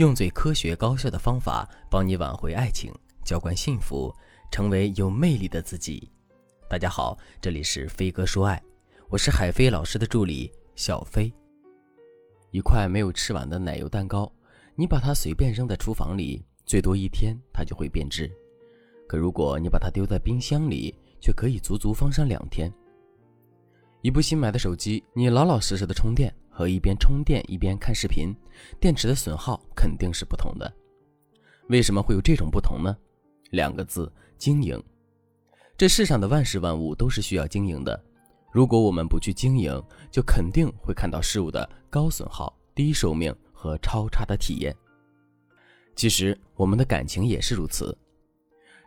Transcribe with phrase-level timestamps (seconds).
[0.00, 2.90] 用最科学高效的方法帮你挽回爱情，
[3.22, 4.10] 浇灌幸福，
[4.50, 6.10] 成为有魅力的自己。
[6.70, 8.62] 大家好，这里是飞哥说爱，
[9.10, 11.30] 我是海飞老师的助理小飞。
[12.50, 14.32] 一块没有吃完的奶油蛋糕，
[14.74, 18.32] 你把它随便扔在厨房里，最多一天它就会变质。
[19.06, 22.72] 可如果你把它丢在冰箱里，却可以足足放上两天。
[24.00, 26.34] 一部新买的手机，你老老实实的充电。
[26.60, 28.36] 和一边充电一边看视频，
[28.78, 30.70] 电池的损耗肯定是不同的。
[31.70, 32.94] 为什么会有这种不同呢？
[33.52, 34.78] 两个字：经营。
[35.78, 37.98] 这世上的万事万物都是需要经营的。
[38.52, 44.76] 如果我们不去经营，就肯定会看到事物的高损耗、低寿命和超差的体验。
[45.96, 47.96] 其实我们的感情也是如此，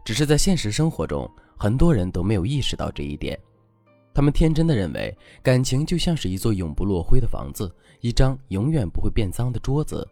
[0.05, 3.36] 只是在现实生活中，很多人都没有意识到这一点。
[4.13, 10.08] 他们天真的认为，感情就像是一座永不落灰的房子，一张永远不会变脏的桌子，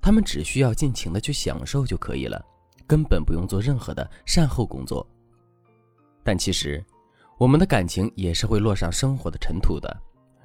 [0.00, 2.44] 他们只需要尽情的去享受就可以了，
[2.86, 5.06] 根本不用做任何的善后工作。
[6.22, 6.84] 但其实，
[7.38, 9.94] 我们的感情也是会落上生活的尘土的。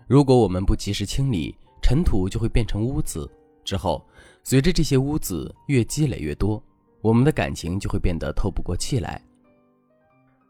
[0.07, 3.29] 如果我们不及时清理，尘土就会变成污渍，
[3.65, 4.01] 之后
[4.41, 6.63] 随着这些污渍越积累越多，
[7.01, 9.21] 我们的感情就会变得透不过气来。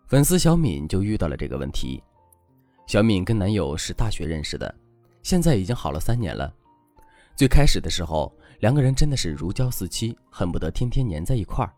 [0.07, 2.01] 粉丝小敏就遇到了这个问题。
[2.89, 4.73] 小敏跟男友是大学认识的，
[5.21, 6.51] 现在已经好了三年了。
[7.35, 11.71] 最开始的时候，两个人真的是如胶似漆，恨不得天天黏在一块儿。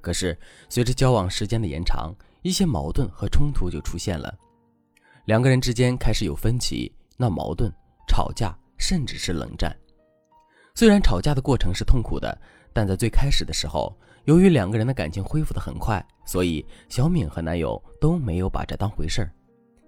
[0.00, 4.32] 可是随着交往时间的延长，一些矛盾和冲突就出现了，
[5.24, 7.68] 两个人之间开始有分歧、闹矛盾、
[8.06, 9.76] 吵架，甚至是冷战。
[10.76, 12.40] 虽然吵架的过程是痛苦的，
[12.72, 19.32] 但在最开始的时候，由于两个人的感情恢复的很快，所以小敏和男友都没有把这当回事儿。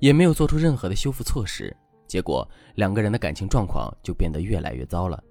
[0.02, 1.72] 也没有做出任何的修复措施，
[2.08, 5.22] 结果两个人的感情状况就变得越来越糟了。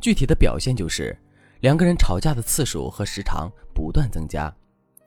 [0.00, 1.16] 具体的表现就是，
[1.60, 4.52] 两个人吵架的次数和时长不断增加，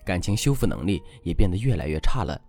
[0.05, 2.39] 感情修复能力也变得越来越差了。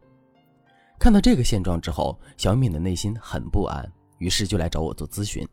[1.01, 3.85] 看到这个现状之后，小敏的内心很不安，
[4.19, 5.45] 于是就来找我做咨询。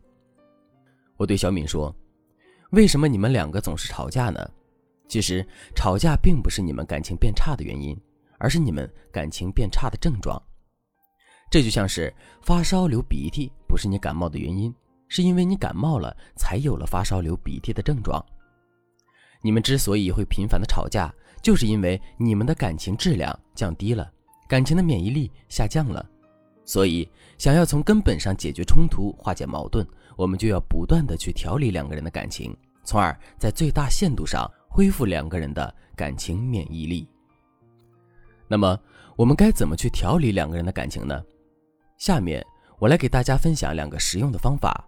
[1.16, 1.92] 我对小敏说
[2.70, 4.48] ：“为什么你们两个总是吵架呢？
[5.08, 8.00] 其实吵架并不是你们感情变差的原因，
[8.38, 10.40] 而是你们感情变差的症状。”
[11.50, 14.74] 这就像是发烧流鼻涕，不是你感冒的原因，
[15.08, 18.24] 是因为你感冒了才有了发烧流鼻涕的症状。
[19.40, 24.10] 你们之所以会频繁的吵架，就是因为你们的感情质量降低了，
[24.48, 26.04] 感情的免疫力下降了。
[26.64, 29.86] 所以，想要从根本上解决冲突、化解矛盾，
[30.16, 32.54] 我们就要不断的去调理两个人的感情，
[32.84, 37.08] 从而在最大限度上恢复两个人的感情免疫力。
[38.46, 38.78] 那么，
[39.16, 41.24] 我们该怎么去调理两个人的感情呢？
[41.98, 42.44] 下面
[42.78, 44.84] 我来给大家分享两个实用的方法。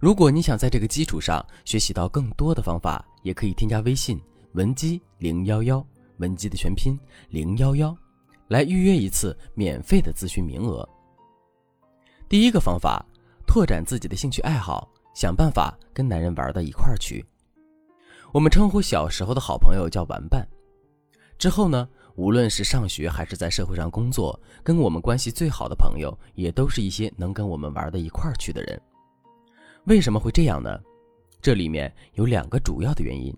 [0.00, 4.20] 如果你想在这个基础上学习到更多的方法，也可以添加微信
[4.52, 6.98] 文姬零幺幺，文姬的全拼
[7.28, 7.94] 零幺幺，
[8.48, 10.88] 来预约一次免费的咨询名额。
[12.30, 13.04] 第一个方法，
[13.46, 17.22] 拓展自己的兴趣爱好，想办法跟男人玩到一块儿去。
[18.32, 20.48] 我们称呼小时候的好朋友叫玩伴，
[21.38, 21.86] 之后呢？
[22.14, 28.80] 无论是上学还是在社会上工作，跟我们关系最好的朋友，也都是一些能跟我们玩到一块儿去的人。
[29.84, 30.78] 为什么会这样呢？
[31.40, 33.34] 这里面有两个主要的原因。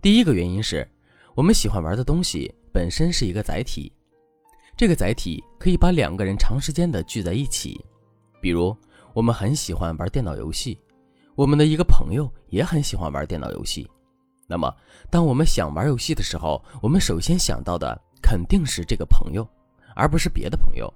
[0.00, 0.88] 第一个原因是，
[1.34, 3.92] 我们喜欢玩的东西本身是一个载体，
[4.76, 7.84] 这个载体可以把两个人长时间的聚在一起。
[8.40, 8.74] 比如，
[9.12, 10.78] 我们很喜欢玩电脑游戏，
[11.34, 13.86] 我们的一个朋友也很喜欢玩电脑游戏。
[14.50, 14.74] 那么，
[15.08, 19.48] 当我们想玩游戏的时候，我们首先想到的肯定是这个朋友，
[19.94, 20.92] 而不是别的朋友。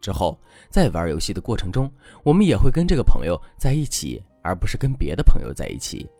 [0.00, 0.36] 之后，
[0.68, 1.88] 在玩游戏的过程中，
[2.24, 6.10] 我们也会跟这个朋友在一起，而不是跟别的朋友在一起。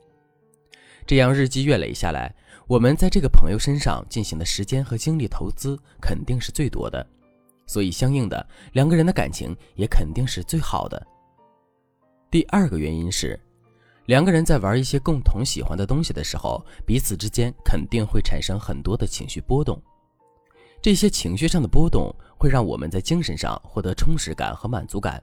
[1.04, 2.32] 这样日积月累下来，
[2.68, 7.04] 我们在这个朋友身上进行的时间和精力投资肯定是最多的，
[7.66, 11.04] 所以相应的，两个人的感情也肯定是最好的。
[12.30, 13.36] 第二个原因是。
[14.06, 19.80] 两个人在玩一些共同喜欢的东西的时候，彼此之间肯定会产生很多的情绪波动。
[20.80, 25.20] 这些情绪上的波动会让我们在精神上获得充实感和满足感，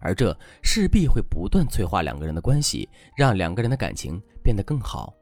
[0.00, 5.12] 而这势必会不断催化两个人的关系，让两个人的感情变得更好。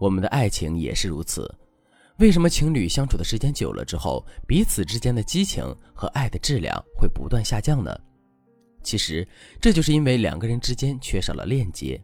[0.00, 1.52] 我们的爱情也是如此。
[2.18, 5.64] 为什么情侣相处的时间久了之后，彼此之间的激情
[5.94, 7.96] 和爱的质量会不断下降呢？
[8.82, 9.26] 其实
[9.60, 12.00] 这就是因为两个人之间缺少了链接。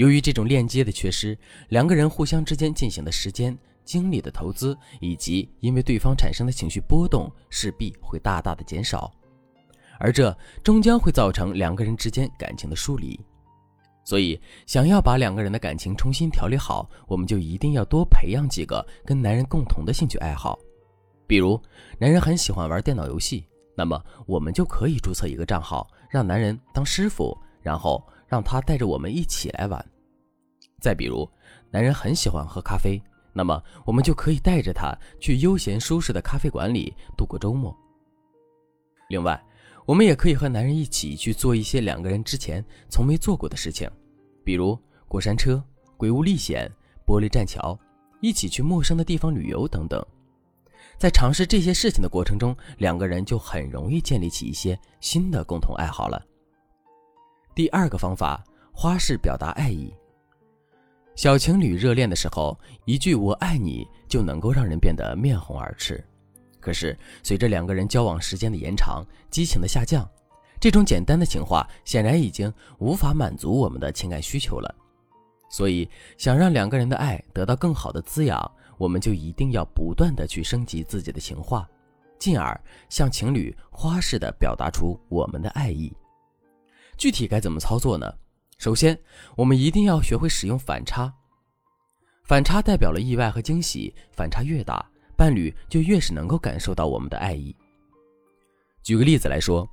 [0.00, 1.36] 由于这种链接的缺失，
[1.68, 9.12] 两个人互相之间进行的时间、精力的投资，以及因为对方产生的情绪波动，势必会大大的减少，
[9.98, 13.20] 而这终将会造成两个人之间感情的疏离。
[14.02, 20.58] 所以，想要把两个人的感情重新调理好，我们就一定要多培养几个跟男人共同的兴趣爱好。
[21.26, 21.60] 比如，
[21.98, 23.44] 男人很喜欢玩电脑游戏，
[23.76, 29.84] 那么我们就可以注册一个账号，让男人当师傅，然后让他带着我们一起来玩。
[30.80, 31.28] 再比如，
[31.70, 37.76] 男人很喜欢喝咖啡，那么我们就可以带着他去悠闲舒适的咖啡馆里度过周末。
[39.08, 39.38] 另外，
[39.84, 43.90] 我们也可以和男人一起去做一些两个人之前从没做过的事情。
[44.44, 44.78] 比如
[45.08, 45.62] 过山车、
[45.96, 46.70] 鬼屋历险、
[47.04, 47.76] 玻璃栈桥，
[48.20, 50.00] 一起去陌生的地方旅游等等。
[50.96, 56.24] 在尝试这些事情的过程中，两个人就很容易建立起一些新的共同爱好了。
[57.60, 58.42] 第二个方法，
[58.72, 59.94] 花式表达爱意。
[61.14, 66.02] 小情侣热恋的时候，一句“我爱你”就能够让人变得面红耳赤。
[66.58, 70.10] 可是，随着两个人交往时间的延长，激情的下降。
[70.58, 74.74] 这种简单的情话显然已经无法满足我们的情感需求了，
[75.50, 75.86] 所以
[76.16, 81.68] 想让两个人的爱得到更好的滋养，我们就一定要不断的去升级自己的情话，
[82.18, 82.58] 进而
[82.88, 85.94] 向情侣花式的表达出我们的爱意。
[87.00, 88.12] 具体该怎么操作呢？
[88.58, 88.96] 首先，
[89.34, 91.10] 我们一定要学会使用反差。
[92.24, 94.84] 反差代表了意外和惊喜，反差越大，
[95.16, 97.56] 伴侣就越是能够感受到我们的爱意。
[98.82, 99.66] 举个例子来说。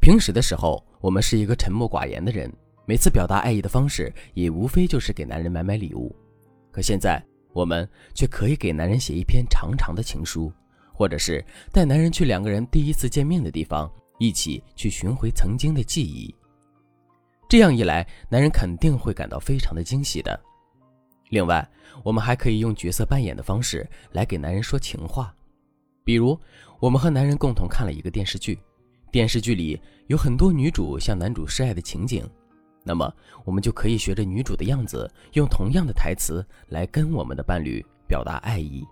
[0.00, 2.50] 平时的时候，我们是一个沉默寡言的人，
[2.86, 6.14] 每次表达爱意的方式也无非就是给男人买买礼物。
[6.70, 7.22] 可现在，
[7.52, 10.50] 我们却可以给男人写一篇长长的情书，
[10.94, 16.34] 或者是带男人去两个人第一次见面的地方，一起去寻回曾经的记忆。
[17.48, 20.38] 这样一来，男人肯定会感到非常的惊喜的。
[21.30, 21.66] 另外，
[22.02, 25.34] 我们还可以用角色扮演的方式来给男人说情话，
[26.04, 26.38] 比如，
[26.80, 28.58] 我们和男人共同看了一个电视剧。
[29.10, 32.28] 电视剧里有很多女主向男主示爱的情景，
[32.82, 33.12] 那么
[33.44, 38.84] 我们就可以学着女主的样子，用同样的台词来跟我们的伴侣表达爱意。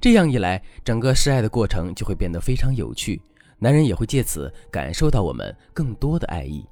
[0.00, 3.20] 这样一来，整个示爱的过程就会变得非常有趣，
[3.58, 6.64] 男人也会借此感受到我们更多的爱意。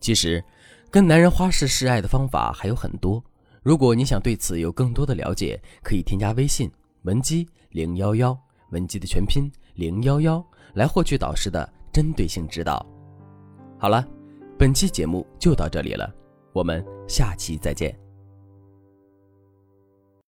[0.00, 0.42] 其实，
[0.90, 3.22] 跟男人花式示爱的方法还有很多，
[3.62, 6.70] 如果你想对此有更多的了解，可以添加微信
[7.02, 8.38] 文姬零幺幺，
[8.70, 10.44] 文姬的全拼零幺幺。
[10.74, 12.84] 来获取导师的针对性指导。
[13.78, 14.06] 好了，
[14.58, 16.14] 本期节目就到这里了，
[16.52, 18.05] 我们下期再见。